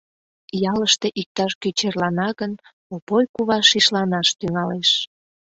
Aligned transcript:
Ялыште 0.71 1.07
иктаж-кӧ 1.21 1.69
черлана 1.77 2.29
гын, 2.39 2.51
Опой 2.95 3.25
кува 3.33 3.59
шишланаш 3.69 4.27
тӱҥалеш: 4.39 4.89